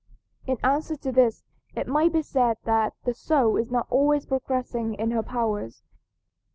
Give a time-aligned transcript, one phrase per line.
[0.47, 1.43] In answer to this
[1.75, 5.83] it may be said that the soul is not always progressing in her powers.